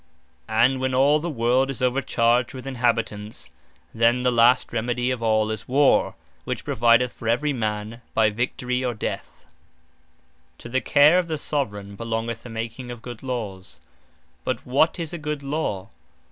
And 0.49 0.79
when 0.81 0.95
all 0.95 1.19
the 1.19 1.29
world 1.29 1.69
is 1.69 1.79
overchargd 1.79 2.55
with 2.55 2.65
Inhabitants, 2.65 3.51
then 3.93 4.21
the 4.21 4.31
last 4.31 4.73
remedy 4.73 5.11
of 5.11 5.21
all 5.21 5.51
is 5.51 5.67
Warre; 5.67 6.15
which 6.43 6.65
provideth 6.65 7.13
for 7.13 7.27
every 7.27 7.53
man, 7.53 8.01
by 8.15 8.31
Victory, 8.31 8.83
or 8.83 8.95
Death. 8.95 9.45
Good 9.45 9.45
Lawes 9.45 9.53
What 9.59 10.57
To 10.63 10.69
the 10.69 10.81
care 10.81 11.19
of 11.19 11.27
the 11.27 11.37
Soveraign, 11.37 11.95
belongeth 11.95 12.41
the 12.41 12.49
making 12.49 12.89
of 12.89 13.03
Good 13.03 13.21
Lawes. 13.21 13.79
But 14.43 14.65
what 14.65 14.97
is 14.99 15.13
a 15.13 15.19
good 15.19 15.43
Law? 15.43 15.89